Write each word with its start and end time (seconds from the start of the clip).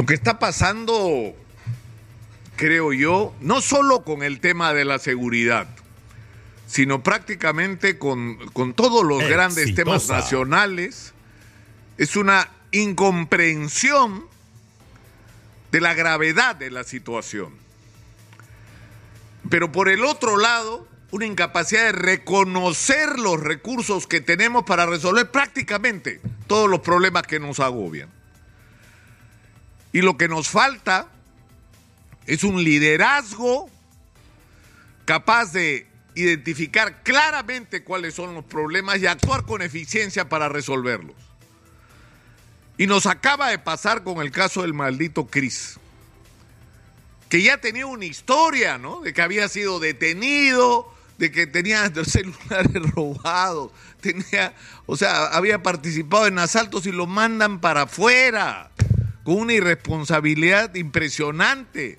Lo 0.00 0.06
que 0.06 0.14
está 0.14 0.38
pasando, 0.38 1.36
creo 2.56 2.94
yo, 2.94 3.34
no 3.42 3.60
solo 3.60 4.02
con 4.02 4.22
el 4.22 4.40
tema 4.40 4.72
de 4.72 4.86
la 4.86 4.98
seguridad, 4.98 5.68
sino 6.66 7.02
prácticamente 7.02 7.98
con, 7.98 8.38
con 8.54 8.72
todos 8.72 9.04
los 9.04 9.22
grandes 9.28 9.74
temas 9.74 10.08
nacionales, 10.08 11.12
es 11.98 12.16
una 12.16 12.48
incomprensión 12.72 14.24
de 15.70 15.82
la 15.82 15.92
gravedad 15.92 16.56
de 16.56 16.70
la 16.70 16.84
situación. 16.84 17.52
Pero 19.50 19.70
por 19.70 19.90
el 19.90 20.06
otro 20.06 20.38
lado, 20.38 20.88
una 21.10 21.26
incapacidad 21.26 21.84
de 21.84 21.92
reconocer 21.92 23.18
los 23.18 23.38
recursos 23.38 24.06
que 24.06 24.22
tenemos 24.22 24.64
para 24.64 24.86
resolver 24.86 25.30
prácticamente 25.30 26.22
todos 26.46 26.70
los 26.70 26.80
problemas 26.80 27.24
que 27.24 27.38
nos 27.38 27.60
agobian. 27.60 28.08
Y 29.92 30.02
lo 30.02 30.16
que 30.16 30.28
nos 30.28 30.48
falta 30.48 31.08
es 32.26 32.44
un 32.44 32.62
liderazgo 32.62 33.68
capaz 35.04 35.52
de 35.52 35.88
identificar 36.14 37.02
claramente 37.02 37.82
cuáles 37.82 38.14
son 38.14 38.34
los 38.34 38.44
problemas 38.44 39.00
y 39.00 39.06
actuar 39.06 39.44
con 39.44 39.62
eficiencia 39.62 40.28
para 40.28 40.48
resolverlos. 40.48 41.16
Y 42.78 42.86
nos 42.86 43.06
acaba 43.06 43.50
de 43.50 43.58
pasar 43.58 44.04
con 44.04 44.20
el 44.22 44.30
caso 44.30 44.62
del 44.62 44.74
maldito 44.74 45.26
Cris, 45.26 45.78
que 47.28 47.42
ya 47.42 47.58
tenía 47.58 47.86
una 47.86 48.04
historia, 48.04 48.78
¿no? 48.78 49.00
De 49.00 49.12
que 49.12 49.22
había 49.22 49.48
sido 49.48 49.80
detenido, 49.80 50.92
de 51.18 51.30
que 51.30 51.46
tenía 51.46 51.92
celulares 52.04 52.90
robados, 52.94 53.72
tenía, 54.00 54.54
o 54.86 54.96
sea, 54.96 55.26
había 55.26 55.62
participado 55.62 56.26
en 56.26 56.38
asaltos 56.38 56.86
y 56.86 56.92
lo 56.92 57.06
mandan 57.06 57.60
para 57.60 57.82
afuera, 57.82 58.70
con 59.24 59.36
una 59.36 59.52
irresponsabilidad 59.54 60.74
impresionante. 60.74 61.98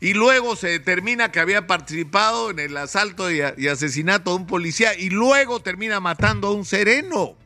Y 0.00 0.14
luego 0.14 0.56
se 0.56 0.68
determina 0.68 1.30
que 1.30 1.40
había 1.40 1.66
participado 1.66 2.50
en 2.50 2.58
el 2.58 2.76
asalto 2.76 3.30
y, 3.30 3.40
asesinato 3.40 4.30
de 4.30 4.36
un 4.36 4.46
policía 4.46 4.98
y 4.98 5.10
luego 5.10 5.60
termina 5.60 6.00
matando 6.00 6.48
a 6.48 6.52
un 6.52 6.64
sereno 6.64 7.36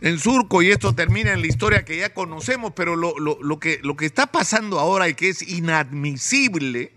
en 0.00 0.18
Surco 0.18 0.62
y 0.62 0.72
esto 0.72 0.96
termina 0.96 1.32
en 1.32 1.42
la 1.42 1.46
historia 1.46 1.84
que 1.84 1.96
ya 1.96 2.12
conocemos, 2.12 2.72
pero 2.74 2.96
lo, 2.96 3.14
que, 3.60 3.78
lo 3.84 3.96
que 3.96 4.04
está 4.04 4.26
pasando 4.26 4.80
ahora 4.80 5.08
y 5.08 5.14
que 5.14 5.28
es 5.28 5.42
inadmisible 5.48 6.92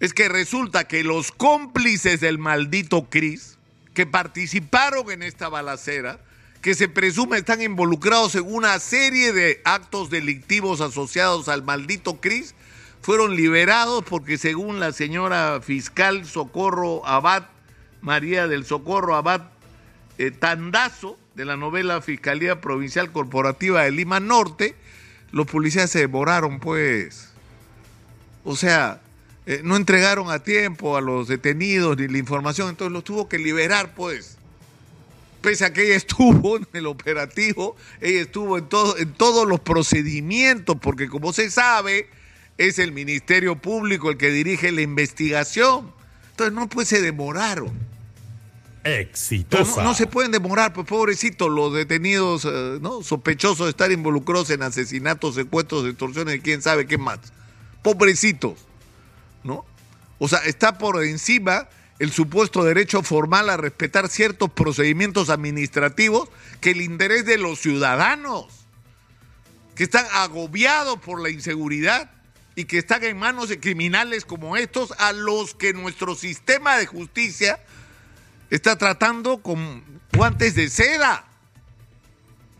es 0.00 0.12
que 0.12 0.28
resulta 0.28 0.86
que 0.86 1.02
los 1.02 1.32
cómplices 1.32 2.20
del 2.20 2.38
maldito 2.38 3.08
Cris, 3.08 3.56
que 3.94 4.04
participaron 4.04 5.10
en 5.10 5.22
esta 5.22 5.48
balacera, 5.48 6.20
que 6.66 6.74
se 6.74 6.88
presume 6.88 7.38
están 7.38 7.62
involucrados 7.62 8.34
en 8.34 8.52
una 8.52 8.80
serie 8.80 9.32
de 9.32 9.60
actos 9.64 10.10
delictivos 10.10 10.80
asociados 10.80 11.48
al 11.48 11.62
maldito 11.62 12.20
Cris, 12.20 12.56
fueron 13.02 13.36
liberados 13.36 14.02
porque 14.02 14.36
según 14.36 14.80
la 14.80 14.90
señora 14.90 15.60
fiscal 15.62 16.26
Socorro 16.26 17.06
Abad, 17.06 17.44
María 18.00 18.48
del 18.48 18.64
Socorro 18.64 19.14
Abad 19.14 19.42
eh, 20.18 20.32
Tandazo, 20.32 21.16
de 21.36 21.44
la 21.44 21.56
novela 21.56 22.02
Fiscalía 22.02 22.60
Provincial 22.60 23.12
Corporativa 23.12 23.84
de 23.84 23.92
Lima 23.92 24.18
Norte, 24.18 24.74
los 25.30 25.46
policías 25.46 25.88
se 25.88 26.00
devoraron, 26.00 26.58
pues. 26.58 27.30
O 28.42 28.56
sea, 28.56 29.00
eh, 29.46 29.60
no 29.62 29.76
entregaron 29.76 30.32
a 30.32 30.40
tiempo 30.40 30.96
a 30.96 31.00
los 31.00 31.28
detenidos 31.28 31.96
ni 31.96 32.08
la 32.08 32.18
información, 32.18 32.70
entonces 32.70 32.92
los 32.92 33.04
tuvo 33.04 33.28
que 33.28 33.38
liberar, 33.38 33.94
pues. 33.94 34.35
Pese 35.46 35.64
a 35.64 35.72
que 35.72 35.84
ella 35.84 35.94
estuvo 35.94 36.56
en 36.56 36.66
el 36.72 36.88
operativo, 36.88 37.76
ella 38.00 38.22
estuvo 38.22 38.58
en, 38.58 38.68
todo, 38.68 38.98
en 38.98 39.12
todos 39.12 39.46
los 39.46 39.60
procedimientos, 39.60 40.76
porque 40.82 41.08
como 41.08 41.32
se 41.32 41.52
sabe, 41.52 42.10
es 42.58 42.80
el 42.80 42.90
Ministerio 42.90 43.54
Público 43.54 44.10
el 44.10 44.16
que 44.16 44.30
dirige 44.30 44.72
la 44.72 44.80
investigación. 44.80 45.92
Entonces 46.30 46.52
no, 46.52 46.68
pues 46.68 46.88
se 46.88 47.00
demoraron 47.00 47.78
exitosa. 48.82 49.84
No, 49.84 49.94
se 49.94 50.08
pueden 50.08 50.32
demorar, 50.32 50.72
pues 50.72 50.84
pobrecitos 50.84 51.48
los 51.48 51.72
detenidos 51.72 52.44
eh, 52.44 52.78
¿no? 52.80 53.04
sospechosos 53.04 53.66
de 53.66 53.70
estar 53.70 53.92
involucrados 53.92 54.50
en 54.50 54.64
asesinatos, 54.64 55.36
secuestros, 55.36 55.86
extorsiones 55.86 56.34
y 56.34 56.40
quién 56.40 56.60
sabe 56.60 56.88
qué 56.88 56.98
más. 56.98 57.20
Pobrecitos, 57.82 58.66
¿no? 59.44 59.64
O 60.18 60.26
sea, 60.26 60.40
está 60.40 60.76
por 60.76 61.04
encima 61.04 61.68
el 61.98 62.12
supuesto 62.12 62.62
derecho 62.64 63.02
formal 63.02 63.48
a 63.48 63.56
respetar 63.56 64.08
ciertos 64.08 64.50
procedimientos 64.50 65.30
administrativos 65.30 66.28
que 66.60 66.72
el 66.72 66.82
interés 66.82 67.24
de 67.24 67.38
los 67.38 67.58
ciudadanos, 67.58 68.46
que 69.74 69.84
están 69.84 70.06
agobiados 70.12 70.98
por 71.00 71.20
la 71.20 71.30
inseguridad 71.30 72.10
y 72.54 72.64
que 72.64 72.78
están 72.78 73.04
en 73.04 73.18
manos 73.18 73.48
de 73.48 73.60
criminales 73.60 74.24
como 74.24 74.56
estos, 74.56 74.92
a 74.98 75.12
los 75.12 75.54
que 75.54 75.72
nuestro 75.72 76.14
sistema 76.14 76.76
de 76.76 76.86
justicia 76.86 77.60
está 78.50 78.76
tratando 78.76 79.42
con 79.42 79.84
guantes 80.12 80.54
de 80.54 80.70
seda. 80.70 81.26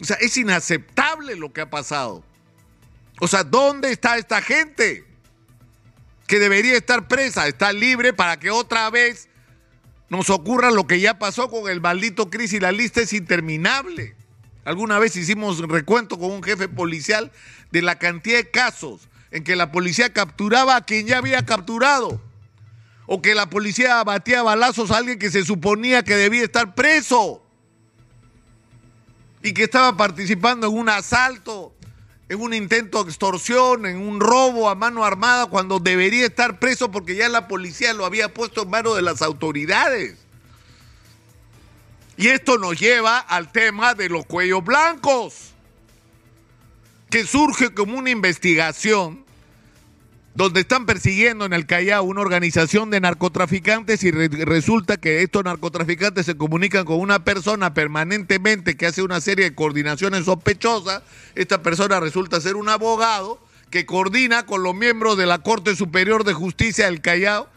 O 0.01 0.05
sea, 0.05 0.17
es 0.21 0.37
inaceptable 0.37 1.37
lo 1.37 1.53
que 1.53 1.63
ha 1.63 1.71
pasado. 1.71 2.23
O 3.21 3.29
sea, 3.29 3.45
¿dónde 3.45 3.93
está 3.93 4.19
esta 4.19 4.43
gente? 4.43 5.06
Que 6.27 6.39
debería 6.39 6.77
estar 6.77 7.09
presa, 7.09 7.47
está 7.47 7.73
libre 7.73 8.13
para 8.13 8.39
que 8.39 8.51
otra 8.51 8.91
vez 8.91 9.29
nos 10.09 10.31
ocurra 10.31 10.71
lo 10.71 10.87
que 10.87 11.01
ya 11.01 11.19
pasó 11.19 11.49
con 11.49 11.71
el 11.71 11.81
maldito 11.81 12.31
crisis. 12.31 12.61
La 12.61 12.73
lista 12.73 13.01
es 13.01 13.13
interminable. 13.13 14.17
Alguna 14.65 14.99
vez 14.99 15.15
hicimos 15.17 15.59
recuento 15.61 16.19
con 16.19 16.33
un 16.33 16.43
jefe 16.43 16.69
policial 16.69 17.31
de 17.71 17.83
la 17.83 17.99
cantidad 17.99 18.39
de 18.39 18.51
casos 18.51 19.09
en 19.31 19.45
que 19.45 19.55
la 19.55 19.71
policía 19.71 20.13
capturaba 20.13 20.77
a 20.77 20.85
quien 20.85 21.07
ya 21.07 21.19
había 21.19 21.45
capturado 21.47 22.21
o 23.07 23.23
que 23.23 23.35
la 23.35 23.49
policía 23.49 24.01
abatía 24.01 24.43
balazos 24.43 24.91
a 24.91 24.99
alguien 24.99 25.19
que 25.19 25.31
se 25.31 25.45
suponía 25.45 26.03
que 26.03 26.17
debía 26.17 26.43
estar 26.43 26.75
preso 26.75 27.43
y 29.43 29.53
que 29.53 29.65
estaba 29.65 29.97
participando 29.97 30.67
en 30.67 30.75
un 30.77 30.89
asalto, 30.89 31.76
en 32.29 32.41
un 32.41 32.55
intento 32.55 33.05
de 33.05 33.11
extorsión, 33.11 33.87
en 33.87 33.99
un 33.99 34.21
robo 34.21 34.69
a 34.69 34.75
mano 34.75 35.05
armada 35.05 35.47
cuando 35.47 35.79
debería 35.79 36.27
estar 36.27 36.59
preso 36.59 36.91
porque 36.91 37.15
ya 37.15 37.29
la 37.29 37.47
policía 37.47 37.93
lo 37.93 38.05
había 38.05 38.33
puesto 38.33 38.63
en 38.63 38.71
manos 38.71 38.97
de 38.97 39.03
las 39.03 39.23
autoridades. 39.23 40.19
Y 42.17 42.29
esto 42.29 42.57
nos 42.59 42.81
lleva 42.81 43.19
al 43.19 43.53
tema 43.53 43.95
de 43.95 44.09
los 44.09 44.25
cuellos 44.25 44.65
blancos, 44.65 45.53
que 47.11 47.27
surge 47.27 47.75
como 47.75 47.99
una 47.99 48.11
investigación 48.11 49.26
donde 50.37 50.61
están 50.61 50.85
persiguiendo 50.85 51.47
en 51.47 51.55
el 51.55 51.65
Callao 51.65 52.05
una 52.05 52.21
organización 52.21 52.91
de 52.91 53.01
narcotraficantes 53.01 54.05
y 54.05 54.11
resulta 54.11 54.99
que 54.99 55.23
estos 55.23 55.43
narcotraficantes 55.43 56.27
se 56.27 56.37
comunican 56.37 56.85
con 56.85 57.01
una 57.01 57.25
persona 57.25 57.73
permanentemente 57.73 58.77
que 58.77 58.85
hace 58.85 59.03
una 59.03 59.23
serie 59.23 59.47
de 59.47 59.55
coordinaciones 59.55 60.27
sospechosas. 60.27 61.03
Esta 61.35 61.63
persona 61.63 62.01
resulta 62.01 62.39
ser 62.43 62.57
un 62.57 62.69
abogado 62.69 63.41
que 63.71 63.87
coordina 63.87 64.45
con 64.45 64.63
los 64.63 64.75
miembros 64.75 65.17
de 65.17 65.25
la 65.25 65.39
Corte 65.39 65.75
Superior 65.75 66.23
de 66.23 66.35
Justicia 66.35 66.85
del 66.85 67.01
Callao 67.01 67.49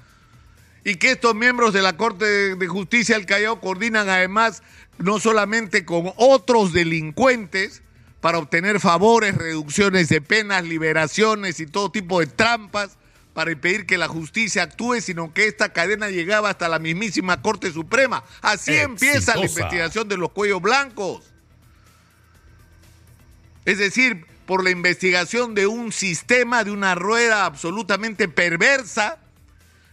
y 0.86 0.96
que 0.96 1.12
estos 1.12 1.36
miembros 1.36 1.74
de 1.74 1.82
la 1.82 1.98
Corte 1.98 2.56
de 2.56 2.68
Justicia 2.68 3.18
del 3.18 3.26
Callao 3.26 3.60
coordinan 3.60 4.08
además 4.08 4.64
no 5.00 5.20
solamente 5.20 5.84
con 5.84 6.14
otros 6.16 6.72
delincuentes, 6.72 7.82
para 8.22 8.38
obtener 8.38 8.80
favores, 8.80 9.36
reducciones 9.36 10.10
de 10.10 10.22
penas, 10.22 10.64
liberaciones 10.64 11.60
y 11.60 11.68
todo 11.68 11.92
tipo 11.92 12.20
de 12.20 12.28
trampas 12.28 12.98
para 13.34 13.52
impedir 13.52 13.86
que 13.86 13.98
la 13.98 14.08
justicia 14.08 14.64
actúe, 14.64 15.00
sino 15.02 15.34
que 15.34 15.48
esta 15.48 15.72
cadena 15.72 16.10
llegaba 16.10 16.50
hasta 16.50 16.68
la 16.68 16.80
mismísima 16.80 17.42
Corte 17.42 17.72
Suprema. 17.72 18.24
Así 18.42 18.76
empieza 18.76 19.36
la 19.36 19.46
investigación 19.46 20.10
de 20.10 20.18
los 20.18 20.32
cuellos 20.32 20.62
blancos. 20.62 21.24
Es 23.66 23.78
decir, 23.78 24.26
por 24.46 24.64
la 24.64 24.72
investigación 24.72 25.54
de 25.54 25.68
un 25.68 25.92
sistema, 25.92 26.64
de 26.64 26.72
una 26.72 26.96
rueda 26.96 27.46
absolutamente 27.46 28.28
perversa, 28.28 29.20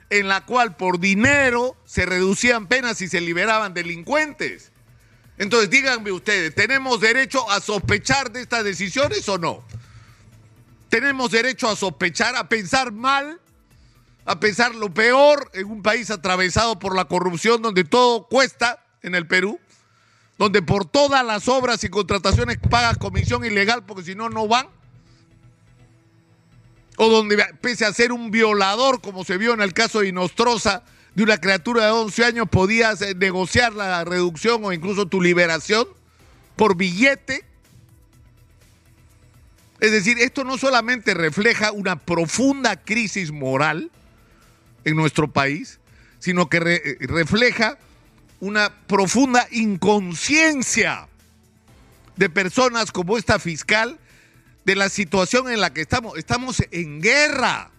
en 0.09 0.29
la 0.29 0.45
cual 0.45 0.77
por 0.77 0.99
dinero 0.99 1.77
se 1.85 2.07
reducían 2.07 2.67
penas 2.67 3.01
y 3.03 3.09
se 3.09 3.21
liberaban 3.21 3.75
delincuentes. 3.75 4.73
Entonces 5.39 5.69
díganme 5.69 6.13
ustedes, 6.13 6.55
¿tenemos 6.55 7.01
derecho 7.01 7.51
a 7.51 7.61
sospechar 7.61 8.33
de 8.33 8.41
estas 8.41 8.65
decisiones 8.65 9.29
o 9.29 9.37
no? 9.37 9.63
¿Tenemos 10.89 11.31
derecho 11.31 11.69
a 11.69 11.77
sospechar, 11.77 12.37
a 12.37 12.49
pensar 12.49 12.91
mal, 12.93 13.39
a 14.25 14.41
pensar 14.41 14.75
lo 14.75 14.93
peor 14.93 15.51
en 15.53 15.67
un 15.67 15.83
país 15.83 16.11
atravesado 16.11 16.79
por 16.79 16.97
la 16.97 17.05
corrupción 17.05 17.61
donde 17.61 17.85
todo 17.85 18.27
cuesta 18.29 18.83
en 19.03 19.15
el 19.15 19.27
Perú? 19.27 19.61
Donde 20.39 20.63
por 20.63 20.87
todas 20.87 21.25
las 21.25 21.49
obras 21.49 21.85
y 21.85 21.89
contrataciones 21.89 22.59
pagas 22.71 22.97
comisión 22.97 23.45
ilegal 23.45 23.85
porque 23.85 24.05
si 24.05 24.15
no, 24.15 24.31
no 24.31 24.49
van. 24.49 24.69
O 26.97 27.11
donde 27.11 27.37
pese 27.61 27.85
a 27.85 27.93
ser 27.93 28.11
un 28.11 28.31
violador, 28.31 29.03
como 29.03 29.23
se 29.25 29.37
vio 29.37 29.53
en 29.53 29.61
el 29.61 29.75
caso 29.75 30.01
de 30.01 30.09
Inostroza, 30.09 30.83
de 31.17 31.23
una 31.23 31.39
criatura 31.39 31.87
de 31.87 31.93
11 31.93 32.25
años 32.27 32.49
podías 32.51 33.01
eh, 33.01 33.15
negociar 33.15 33.73
la 33.73 34.05
reducción 34.05 34.63
o 34.63 34.73
incluso 34.75 35.07
tu 35.07 35.23
liberación 35.23 35.89
por 36.57 36.77
billete. 36.77 37.43
Es 39.81 39.93
decir, 39.93 40.19
esto 40.19 40.45
no 40.45 40.59
solamente 40.59 41.15
refleja 41.15 41.73
una 41.73 41.97
profunda 41.97 42.77
crisis 42.77 43.33
moral 43.33 43.91
en 44.85 44.95
nuestro 44.95 45.33
país, 45.33 45.81
sino 46.19 46.51
que 46.51 46.61
refleja 47.01 47.79
una 48.41 48.71
profunda 48.87 49.49
inconsciencia 49.51 51.09
de 52.17 52.29
personas 52.29 52.93
como 52.93 53.17
esta 53.17 53.39
fiscal 53.39 53.99
de 54.67 54.77
la 54.77 54.91
situación 54.91 55.51
en 55.51 55.63
la 55.63 55.73
que 55.73 55.81
estamos. 55.81 56.19
Estamos 56.19 56.63
en 56.73 57.01
guerra 57.01 57.71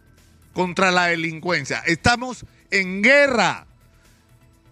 contra 0.54 0.90
la 0.90 1.06
delincuencia, 1.06 1.83
estamos 1.86 2.44
en 2.72 3.02
guerra. 3.02 3.66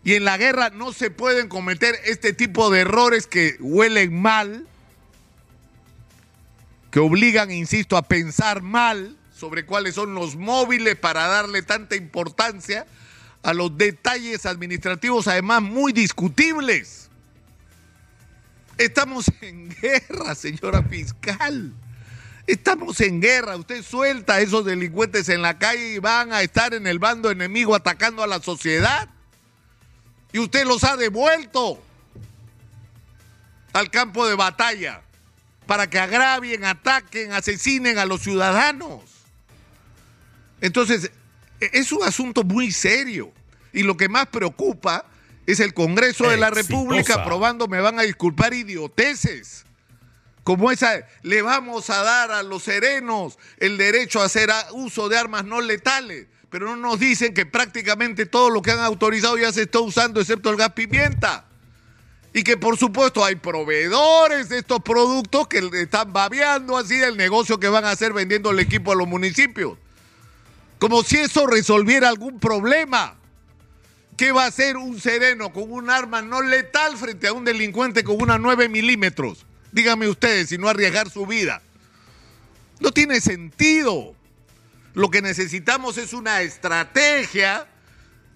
Y 0.04 0.14
en 0.14 0.24
la 0.24 0.38
guerra 0.38 0.70
no 0.70 0.94
se 0.94 1.10
pueden 1.10 1.48
cometer 1.48 1.96
este 2.06 2.34
tipo 2.34 2.70
de 2.70 2.82
errores 2.82 3.26
que 3.26 3.58
huelen 3.60 4.22
mal, 4.22 4.68
que 6.92 7.00
obligan, 7.00 7.52
insisto, 7.52 7.98
a 7.98 8.04
pensar 8.04 8.62
mal 8.62 9.18
sobre 9.36 9.66
cuáles 9.66 9.96
son 9.96 10.14
los 10.14 10.36
móviles 10.36 10.96
para 10.96 11.28
darle 11.28 11.62
tanta 11.62 11.96
importancia 11.96 12.86
a 13.44 13.54
los 13.54 13.78
detalles 13.78 14.46
administrativos, 14.46 15.28
además 15.28 15.62
muy 15.62 15.92
discutibles. 15.92 17.10
Estamos 18.78 19.32
en 19.42 19.70
guerra, 19.82 20.36
señora 20.36 20.84
fiscal. 20.84 21.74
Estamos 22.48 23.02
en 23.02 23.22
guerra. 23.22 23.56
Usted 23.56 23.84
suelta 23.84 24.36
a 24.36 24.40
esos 24.40 24.66
delincuentes 24.66 25.30
en 25.30 25.42
la 25.42 25.58
calle 25.58 25.94
y 25.94 26.00
van 26.00 26.32
a 26.32 26.42
estar 26.42 26.74
en 26.74 26.86
el 26.86 27.00
bando 27.00 27.32
enemigo 27.32 27.76
atacando 27.76 28.22
a 28.24 28.28
la 28.28 28.42
sociedad. 28.42 29.10
Y 30.32 30.40
usted 30.40 30.66
los 30.66 30.84
ha 30.84 30.96
devuelto 30.98 31.82
al 33.74 33.90
campo 33.90 34.28
de 34.28 34.36
batalla 34.36 35.02
para 35.66 35.90
que 35.90 36.00
agravien, 36.00 36.66
ataquen, 36.66 37.34
asesinen 37.34 37.98
a 37.98 38.06
los 38.06 38.22
ciudadanos. 38.22 39.02
Entonces, 40.62 41.12
e-, 41.60 41.70
es 41.74 41.92
un 41.92 42.04
asunto 42.04 42.44
muy 42.44 42.72
serio. 42.72 43.32
Y 43.74 43.84
lo 43.84 43.98
que 43.98 44.08
más 44.08 44.28
preocupa 44.28 45.06
es 45.46 45.60
el 45.60 45.74
Congreso 45.74 46.30
de 46.30 46.38
la 46.38 46.50
República 46.50 47.16
aprobando, 47.16 47.68
me 47.68 47.82
van 47.82 48.00
a 48.00 48.04
disculpar, 48.04 48.54
idioteces. 48.54 49.66
Como 50.46 50.72
esa, 50.72 51.08
le 51.24 51.42
vamos 51.42 51.90
a 51.90 52.04
dar 52.04 52.32
a 52.32 52.44
los 52.44 52.62
serenos 52.62 53.40
el 53.58 53.80
derecho 53.80 54.22
a 54.22 54.26
hacer 54.26 54.52
uso 54.74 55.10
de 55.10 55.18
armas 55.18 55.44
no 55.44 55.60
letales. 55.60 56.28
Pero 56.52 56.68
no 56.68 56.76
nos 56.76 57.00
dicen 57.00 57.34
que 57.34 57.48
prácticamente 57.48 58.28
todo 58.28 58.52
lo 58.52 58.62
que 58.62 58.70
han 58.70 58.80
autorizado 58.80 59.40
ya 59.40 59.52
se 59.52 59.64
está 59.64 59.80
usando, 59.80 60.22
excepto 60.22 60.52
el 60.52 60.58
gas 60.58 60.74
pimienta. 60.74 61.46
Y 62.32 62.44
que 62.44 62.58
por 62.58 62.78
supuesto 62.78 63.26
hay 63.26 63.38
proveedores 63.38 64.50
de 64.50 64.60
estos 64.60 64.82
productos 64.82 65.48
que 65.48 65.68
están 65.82 66.14
babeando 66.14 66.78
así 66.78 66.96
del 66.96 67.18
negocio 67.18 67.60
que 67.60 67.68
van 67.68 67.86
a 67.86 67.90
hacer 67.90 68.14
vendiendo 68.14 68.52
el 68.52 68.60
equipo 68.60 68.92
a 68.92 68.96
los 68.96 69.08
municipios. 69.08 69.80
Como 70.78 71.02
si 71.02 71.18
eso 71.18 71.48
resolviera 71.48 72.08
algún 72.08 72.40
problema. 72.40 73.16
¿Qué 74.16 74.32
va 74.32 74.44
a 74.44 74.50
hacer 74.50 74.78
un 74.78 75.02
sereno 75.02 75.52
con 75.52 75.72
un 75.72 75.90
arma 75.90 76.22
no 76.22 76.44
letal 76.44 76.98
frente 76.98 77.28
a 77.28 77.34
un 77.34 77.46
delincuente 77.46 78.04
con 78.04 78.22
una 78.22 78.38
9 78.38 78.70
milímetros? 78.70 79.44
Díganme 79.76 80.08
ustedes, 80.08 80.48
si 80.48 80.58
no 80.58 80.70
arriesgar 80.70 81.10
su 81.10 81.26
vida. 81.26 81.62
No 82.80 82.92
tiene 82.92 83.20
sentido. 83.20 84.16
Lo 84.94 85.10
que 85.10 85.22
necesitamos 85.22 85.98
es 85.98 86.14
una 86.14 86.42
estrategia 86.44 87.68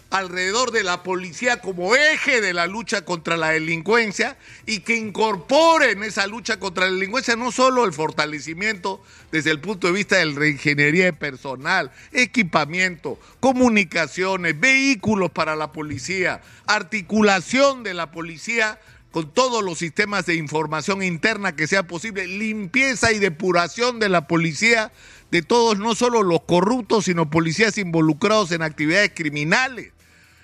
alrededor 0.09 0.71
de 0.71 0.83
la 0.83 1.01
policía 1.01 1.61
como 1.61 1.95
eje 1.95 2.41
de 2.41 2.51
la 2.51 2.67
lucha 2.67 3.05
contra 3.05 3.37
la 3.37 3.51
delincuencia 3.51 4.37
y 4.65 4.81
que 4.81 4.97
incorpore 4.97 5.91
en 5.91 6.03
esa 6.03 6.27
lucha 6.27 6.59
contra 6.59 6.87
la 6.87 6.91
delincuencia 6.91 7.37
no 7.37 7.53
solo 7.53 7.85
el 7.85 7.93
fortalecimiento 7.93 9.01
desde 9.31 9.51
el 9.51 9.61
punto 9.61 9.87
de 9.87 9.93
vista 9.93 10.17
de 10.17 10.25
la 10.25 10.39
reingeniería 10.39 11.05
de 11.05 11.13
personal, 11.13 11.89
equipamiento, 12.11 13.17
comunicaciones, 13.39 14.59
vehículos 14.59 15.31
para 15.31 15.55
la 15.55 15.71
policía, 15.71 16.41
articulación 16.67 17.83
de 17.83 17.93
la 17.93 18.11
policía 18.11 18.77
con 19.11 19.33
todos 19.33 19.63
los 19.63 19.79
sistemas 19.79 20.25
de 20.25 20.35
información 20.35 21.01
interna 21.01 21.55
que 21.55 21.67
sea 21.67 21.83
posible, 21.83 22.27
limpieza 22.27 23.11
y 23.11 23.19
depuración 23.19 23.99
de 23.99 24.09
la 24.09 24.27
policía, 24.27 24.91
de 25.31 25.41
todos, 25.41 25.79
no 25.79 25.95
solo 25.95 26.23
los 26.23 26.41
corruptos, 26.43 27.05
sino 27.05 27.29
policías 27.29 27.77
involucrados 27.77 28.51
en 28.51 28.61
actividades 28.61 29.11
criminales. 29.15 29.91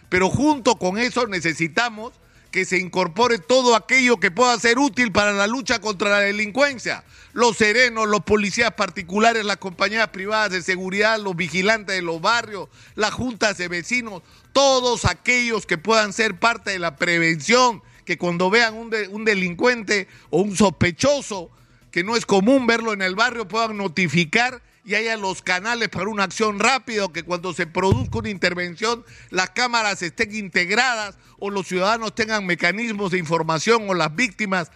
Pero 0.09 0.29
junto 0.29 0.75
con 0.75 0.97
eso 0.97 1.27
necesitamos 1.27 2.13
que 2.55 2.63
se 2.63 2.79
incorpore 2.79 3.37
todo 3.37 3.75
aquello 3.75 4.17
que 4.17 4.31
pueda 4.31 4.57
ser 4.57 4.79
útil 4.79 5.11
para 5.11 5.33
la 5.33 5.45
lucha 5.45 5.79
contra 5.81 6.09
la 6.09 6.19
delincuencia. 6.21 7.03
Los 7.33 7.57
serenos, 7.57 8.07
los 8.07 8.21
policías 8.21 8.71
particulares, 8.75 9.43
las 9.43 9.57
compañías 9.57 10.07
privadas 10.07 10.51
de 10.51 10.61
seguridad, 10.61 11.19
los 11.19 11.35
vigilantes 11.35 11.97
de 11.97 12.01
los 12.01 12.21
barrios, 12.21 12.69
las 12.95 13.11
juntas 13.13 13.57
de 13.57 13.67
vecinos, 13.67 14.21
todos 14.53 15.03
aquellos 15.03 15.65
que 15.65 15.77
puedan 15.77 16.13
ser 16.13 16.39
parte 16.39 16.71
de 16.71 16.79
la 16.79 16.95
prevención, 16.95 17.83
que 18.05 18.17
cuando 18.17 18.49
vean 18.49 18.75
un, 18.75 18.93
un 19.09 19.25
delincuente 19.25 20.07
o 20.29 20.41
un 20.41 20.55
sospechoso, 20.55 21.49
que 21.91 22.03
no 22.03 22.15
es 22.15 22.25
común 22.25 22.67
verlo 22.67 22.93
en 22.93 23.01
el 23.01 23.15
barrio, 23.15 23.47
puedan 23.47 23.77
notificar 23.77 24.61
y 24.85 24.93
haya 24.93 25.17
los 25.17 25.41
canales 25.41 25.89
para 25.89 26.09
una 26.09 26.23
acción 26.23 26.59
rápida, 26.59 27.07
que 27.11 27.23
cuando 27.23 27.53
se 27.53 27.65
produzca 27.65 28.19
una 28.19 28.29
intervención 28.29 29.03
las 29.31 29.49
cámaras 29.49 30.01
estén 30.03 30.35
integradas 30.35 31.17
o 31.39 31.49
los 31.49 31.67
ciudadanos 31.67 32.13
tengan 32.13 32.45
mecanismos 32.45 33.11
de 33.11 33.17
información 33.17 33.89
o 33.89 33.95
las 33.95 34.15
víctimas, 34.15 34.71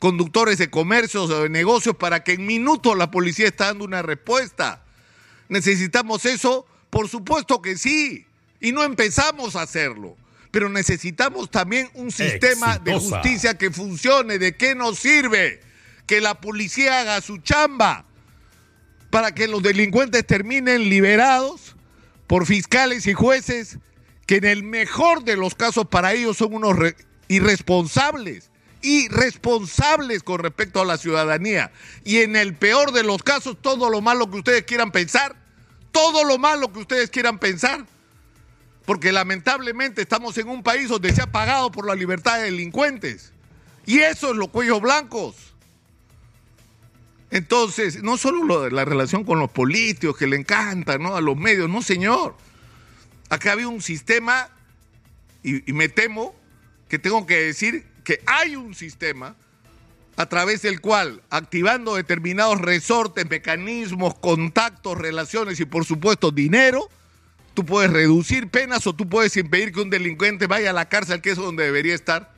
conductores 0.00 0.58
de 0.58 0.68
comercios 0.68 1.30
o 1.30 1.42
de 1.44 1.48
negocios, 1.48 1.94
para 1.94 2.24
que 2.24 2.32
en 2.32 2.44
minutos 2.44 2.98
la 2.98 3.12
policía 3.12 3.46
está 3.46 3.66
dando 3.66 3.84
una 3.84 4.02
respuesta. 4.02 4.82
¿Necesitamos 5.48 6.24
eso? 6.24 6.66
Por 6.90 7.08
supuesto 7.08 7.62
que 7.62 7.78
sí, 7.78 8.26
y 8.60 8.72
no 8.72 8.82
empezamos 8.82 9.54
a 9.54 9.62
hacerlo. 9.62 10.16
Pero 10.52 10.68
necesitamos 10.68 11.50
también 11.50 11.90
un 11.94 12.12
sistema 12.12 12.78
de 12.78 12.92
justicia 12.92 13.58
que 13.58 13.70
funcione. 13.70 14.38
¿De 14.38 14.54
qué 14.54 14.76
nos 14.76 14.98
sirve? 14.98 15.60
Que 16.06 16.20
la 16.20 16.40
policía 16.40 17.00
haga 17.00 17.20
su 17.22 17.38
chamba 17.38 18.04
para 19.10 19.34
que 19.34 19.48
los 19.48 19.62
delincuentes 19.62 20.26
terminen 20.26 20.88
liberados 20.88 21.74
por 22.26 22.46
fiscales 22.46 23.06
y 23.06 23.14
jueces 23.14 23.78
que 24.26 24.36
en 24.36 24.44
el 24.44 24.62
mejor 24.62 25.24
de 25.24 25.36
los 25.36 25.54
casos 25.54 25.86
para 25.86 26.12
ellos 26.12 26.36
son 26.36 26.54
unos 26.54 26.76
irresponsables, 27.28 28.50
irresponsables 28.82 30.22
con 30.22 30.38
respecto 30.38 30.80
a 30.80 30.84
la 30.84 30.98
ciudadanía. 30.98 31.72
Y 32.04 32.18
en 32.18 32.36
el 32.36 32.54
peor 32.54 32.92
de 32.92 33.04
los 33.04 33.22
casos, 33.22 33.56
todo 33.60 33.88
lo 33.88 34.00
malo 34.00 34.30
que 34.30 34.38
ustedes 34.38 34.64
quieran 34.64 34.92
pensar, 34.92 35.34
todo 35.92 36.24
lo 36.24 36.38
malo 36.38 36.72
que 36.72 36.80
ustedes 36.80 37.10
quieran 37.10 37.38
pensar, 37.38 37.86
porque 38.84 39.12
lamentablemente 39.12 40.02
estamos 40.02 40.36
en 40.38 40.48
un 40.48 40.62
país 40.62 40.88
donde 40.88 41.14
se 41.14 41.22
ha 41.22 41.30
pagado 41.30 41.70
por 41.70 41.86
la 41.86 41.94
libertad 41.94 42.38
de 42.38 42.44
delincuentes. 42.44 43.32
Y 43.86 44.00
eso 44.00 44.30
es 44.30 44.36
los 44.36 44.48
cuellos 44.48 44.80
blancos. 44.80 45.36
Entonces, 47.30 48.02
no 48.02 48.16
solo 48.16 48.68
la 48.68 48.84
relación 48.84 49.24
con 49.24 49.38
los 49.38 49.50
políticos 49.50 50.16
que 50.16 50.26
le 50.26 50.36
encanta, 50.36 50.98
¿no? 50.98 51.16
A 51.16 51.20
los 51.20 51.36
medios, 51.36 51.70
no, 51.70 51.80
señor. 51.82 52.36
Acá 53.30 53.52
había 53.52 53.68
un 53.68 53.80
sistema, 53.80 54.50
y 55.42 55.72
me 55.72 55.88
temo 55.88 56.34
que 56.88 56.98
tengo 56.98 57.26
que 57.26 57.36
decir 57.36 57.86
que 58.04 58.22
hay 58.26 58.54
un 58.54 58.74
sistema 58.74 59.34
a 60.16 60.26
través 60.26 60.62
del 60.62 60.80
cual, 60.80 61.22
activando 61.30 61.94
determinados 61.94 62.60
resortes, 62.60 63.28
mecanismos, 63.30 64.14
contactos, 64.14 64.98
relaciones 64.98 65.58
y 65.60 65.64
por 65.64 65.86
supuesto 65.86 66.30
dinero, 66.30 66.88
tú 67.54 67.64
puedes 67.64 67.90
reducir 67.90 68.48
penas 68.48 68.86
o 68.86 68.94
tú 68.94 69.08
puedes 69.08 69.36
impedir 69.36 69.72
que 69.72 69.80
un 69.80 69.90
delincuente 69.90 70.46
vaya 70.46 70.70
a 70.70 70.72
la 70.72 70.88
cárcel, 70.88 71.20
que 71.20 71.30
es 71.30 71.36
donde 71.36 71.64
debería 71.64 71.94
estar. 71.94 72.32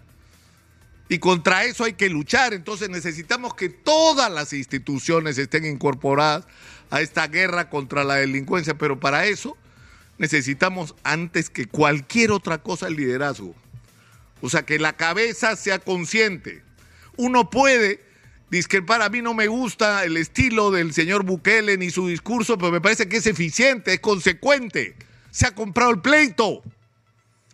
Y 1.08 1.18
contra 1.18 1.64
eso 1.64 1.84
hay 1.84 1.94
que 1.94 2.08
luchar. 2.08 2.54
Entonces 2.54 2.88
necesitamos 2.88 3.54
que 3.54 3.68
todas 3.68 4.30
las 4.30 4.52
instituciones 4.52 5.38
estén 5.38 5.64
incorporadas 5.64 6.46
a 6.90 7.00
esta 7.00 7.26
guerra 7.28 7.70
contra 7.70 8.04
la 8.04 8.16
delincuencia. 8.16 8.76
Pero 8.76 9.00
para 9.00 9.26
eso 9.26 9.56
necesitamos, 10.18 10.94
antes 11.04 11.50
que 11.50 11.66
cualquier 11.66 12.30
otra 12.32 12.58
cosa, 12.58 12.88
el 12.88 12.96
liderazgo. 12.96 13.54
O 14.40 14.50
sea, 14.50 14.64
que 14.64 14.78
la 14.78 14.94
cabeza 14.94 15.56
sea 15.56 15.78
consciente. 15.78 16.62
Uno 17.16 17.50
puede 17.50 18.03
discrepar. 18.54 19.02
A 19.02 19.08
mí 19.08 19.20
no 19.20 19.34
me 19.34 19.46
gusta 19.46 20.04
el 20.04 20.16
estilo 20.16 20.70
del 20.70 20.92
señor 20.92 21.24
Bukele 21.24 21.76
ni 21.76 21.90
su 21.90 22.08
discurso, 22.08 22.56
pero 22.56 22.72
me 22.72 22.80
parece 22.80 23.08
que 23.08 23.18
es 23.18 23.26
eficiente, 23.26 23.94
es 23.94 24.00
consecuente. 24.00 24.96
Se 25.30 25.46
ha 25.46 25.54
comprado 25.54 25.90
el 25.90 26.00
pleito. 26.00 26.62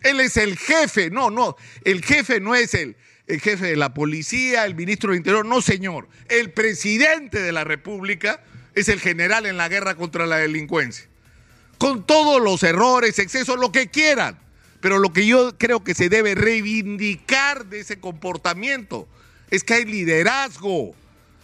Él 0.01 0.19
es 0.19 0.37
el 0.37 0.57
jefe. 0.57 1.09
No, 1.09 1.29
no. 1.29 1.55
El 1.83 2.03
jefe 2.03 2.39
no 2.39 2.55
es 2.55 2.73
el 2.73 2.95
el 3.31 3.39
jefe 3.39 3.67
de 3.67 3.75
la 3.77 3.93
policía, 3.93 4.65
el 4.65 4.75
ministro 4.75 5.11
del 5.11 5.19
Interior. 5.19 5.45
No, 5.45 5.61
señor. 5.61 6.07
El 6.27 6.51
presidente 6.51 7.41
de 7.41 7.51
la 7.51 7.63
República 7.63 8.43
es 8.75 8.89
el 8.89 8.99
general 8.99 9.45
en 9.45 9.57
la 9.57 9.69
guerra 9.69 9.95
contra 9.95 10.25
la 10.25 10.37
delincuencia. 10.37 11.07
Con 11.77 12.05
todos 12.05 12.41
los 12.41 12.61
errores, 12.63 13.19
excesos, 13.19 13.57
lo 13.57 13.71
que 13.71 13.87
quieran. 13.87 14.39
Pero 14.81 14.99
lo 14.99 15.13
que 15.13 15.25
yo 15.25 15.57
creo 15.57 15.83
que 15.83 15.93
se 15.93 16.09
debe 16.09 16.35
reivindicar 16.35 17.67
de 17.67 17.79
ese 17.79 17.99
comportamiento 17.99 19.07
es 19.51 19.63
que 19.63 19.75
hay 19.75 19.85
liderazgo. 19.85 20.95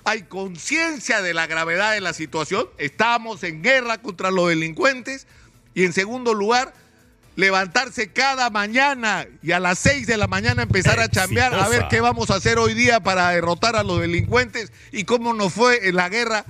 hay 0.06 0.24
conciencia 0.24 1.22
de 1.22 1.34
la 1.34 1.48
gravedad 1.48 1.92
de 1.92 2.00
la 2.00 2.14
situación, 2.14 2.66
estamos 2.78 3.44
en 3.44 3.62
guerra 3.62 3.98
contra 4.02 4.32
los 4.32 4.48
delincuentes 4.48 5.28
y 5.74 5.84
en 5.84 5.92
segundo 5.92 6.34
lugar, 6.34 6.74
levantarse 7.36 8.12
cada 8.14 8.50
mañana 8.50 9.28
y 9.44 9.52
a 9.52 9.60
las 9.60 9.80
6 9.80 10.08
de 10.08 10.16
la 10.16 10.28
mañana 10.28 10.64
empezar 10.64 11.00
a 11.02 11.10
chambear 11.10 11.54
a 11.54 11.68
ver 11.68 11.88
qué 11.90 12.00
vamos 12.00 12.32
a 12.32 12.36
hacer 12.36 12.58
hoy 12.58 12.74
día 12.74 13.02
para 13.02 13.30
derrotar 13.32 13.76
a 13.76 13.84
los 13.84 14.00
delincuentes 14.00 14.72
y 14.94 15.04
cómo 15.04 15.34
nos 15.34 15.52
fue 15.52 15.90
en 15.90 15.98
la 15.98 16.08
guerra 16.08 16.46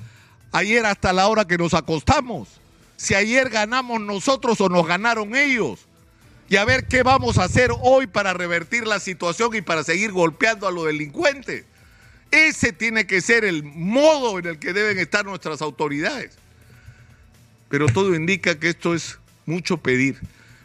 ayer 0.52 0.86
hasta 0.86 1.12
la 1.12 1.28
hora 1.28 1.46
que 1.46 1.58
nos 1.58 1.74
acostamos. 1.74 2.48
Si 2.96 3.16
ayer 3.16 3.50
ganamos 3.50 4.00
nosotros 4.00 4.62
o 4.62 4.70
nos 4.70 4.88
ganaron 4.88 5.36
ellos. 5.36 5.87
Y 6.50 6.56
a 6.56 6.66
ver 6.66 6.88
qué 6.88 7.04
vamos 7.04 7.38
a 7.38 7.44
hacer 7.44 7.72
hoy 7.82 8.08
para 8.08 8.34
revertir 8.34 8.88
la 8.88 9.00
situación 9.00 9.54
y 9.56 9.62
para 9.62 9.84
seguir 9.84 10.12
golpeando 10.12 10.68
a 10.68 10.72
los 10.72 10.86
delincuentes. 10.86 11.66
Ese 12.32 12.72
tiene 12.72 13.06
que 13.06 13.22
ser 13.22 13.44
el 13.46 13.64
modo 13.64 14.40
en 14.40 14.46
el 14.46 14.60
que 14.60 14.74
deben 14.74 14.98
estar 15.00 15.26
nuestras 15.26 15.62
autoridades. 15.62 16.38
Pero 17.70 17.88
todo 17.88 18.16
indica 18.16 18.60
que 18.60 18.70
esto 18.70 18.94
es 18.94 19.20
mucho 19.46 19.78
pedir. 19.78 20.20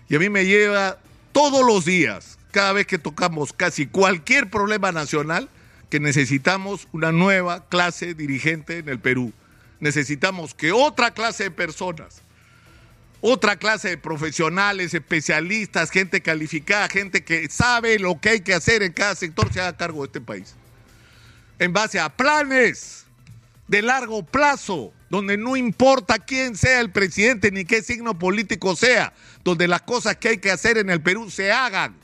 Y 0.09 0.17
a 0.17 0.19
mí 0.19 0.29
me 0.29 0.45
lleva 0.45 0.99
todos 1.33 1.65
los 1.67 1.85
días, 1.85 2.39
cada 2.53 2.73
vez 2.73 2.87
que 2.87 2.99
tocamos 2.99 3.53
casi 3.53 3.87
cualquier 3.87 4.51
problema 4.51 4.93
nacional, 4.93 5.49
que 5.89 6.01
necesitamos 6.01 6.89
una 6.93 7.13
nueva 7.13 7.69
clase 7.69 8.15
dirigente 8.15 8.79
en 8.79 8.89
el 8.89 9.01
Perú. 9.01 9.33
Necesitamos 9.81 10.55
que 10.55 10.71
otra 10.71 11.13
clase 11.13 11.45
de 11.45 11.51
personas, 11.51 12.23
otra 13.23 13.57
clase 13.57 13.89
de 13.89 13.99
profesionales, 13.99 14.93
especialistas, 14.93 15.91
gente 15.91 16.21
calificada, 16.21 16.89
gente 16.89 17.23
que 17.23 17.49
sabe 17.49 18.01
lo 18.01 18.21
que 18.21 18.31
hay 18.31 18.41
que 18.41 18.53
hacer 18.53 18.83
en 18.83 18.93
cada 18.93 19.15
sector 19.15 19.51
se 19.53 19.61
haga 19.61 19.77
cargo 19.77 20.03
de 20.03 20.07
este 20.07 20.21
país. 20.21 20.57
En 21.61 21.73
base 21.73 22.01
a 22.01 22.09
planes 22.09 23.07
de 23.69 23.81
largo 23.81 24.25
plazo, 24.25 24.93
donde 25.09 25.37
no 25.37 25.57
importa 25.57 26.19
quién 26.19 26.57
sea 26.57 26.81
el 26.81 26.91
presidente 26.91 27.53
ni 27.53 27.65
qué 27.65 27.81
signo 27.81 28.19
político 28.19 28.75
sea, 28.75 29.13
donde 29.45 29.69
las 29.69 29.83
cosas 29.83 30.17
que 30.17 30.31
hay 30.31 30.39
que 30.39 30.51
hacer 30.51 30.77
en 30.77 30.91
el 30.91 31.01
Perú 31.01 31.31
se 31.31 31.53
hagan 31.53 32.02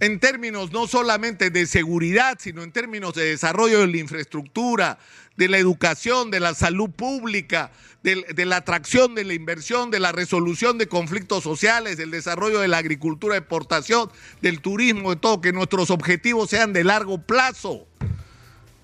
en 0.00 0.20
términos 0.20 0.72
no 0.72 0.86
solamente 0.86 1.50
de 1.50 1.66
seguridad, 1.66 2.38
sino 2.40 2.62
en 2.62 2.72
términos 2.72 3.14
de 3.14 3.26
desarrollo 3.26 3.80
de 3.80 3.86
la 3.86 3.96
infraestructura, 3.98 4.98
de 5.36 5.48
la 5.48 5.58
educación, 5.58 6.30
de 6.30 6.40
la 6.40 6.54
salud 6.54 6.90
pública, 6.90 7.70
de, 8.02 8.44
la 8.44 8.56
atracción 8.56 9.14
de 9.14 9.24
la 9.24 9.34
inversión, 9.34 9.90
de 9.90 9.98
la 9.98 10.12
resolución 10.12 10.76
de 10.76 10.88
conflictos 10.88 11.42
sociales, 11.42 11.96
del 11.96 12.10
desarrollo 12.10 12.60
de 12.60 12.68
la 12.68 12.78
agricultura 12.78 13.34
de 13.34 13.40
exportación, 13.40 14.10
del 14.42 14.60
turismo, 14.60 15.10
de 15.10 15.16
todo, 15.16 15.40
que 15.40 15.52
nuestros 15.52 15.90
objetivos 15.90 16.50
sean 16.50 16.72
de 16.72 16.84
largo 16.84 17.18
plazo. 17.18 17.86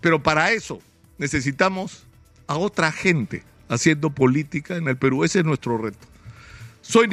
Pero 0.00 0.22
para 0.22 0.52
eso 0.52 0.80
necesitamos 1.18 2.06
a 2.46 2.56
otra 2.56 2.90
gente 2.92 3.44
haciendo 3.68 4.10
política 4.10 4.76
en 4.76 4.88
el 4.88 4.96
Perú. 4.96 5.22
Ese 5.22 5.40
es 5.40 5.44
nuestro 5.44 5.76
reto. 5.76 6.08
Soy 6.80 7.06